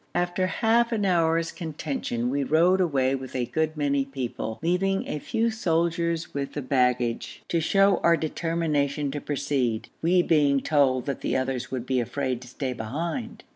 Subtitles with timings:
[0.15, 5.19] After half an hour's contention we rode away with a good many people, leaving a
[5.19, 11.21] few soldiers with the baggage, to show our determination to proceed, we being told that
[11.21, 13.43] the others would be afraid to stay behind.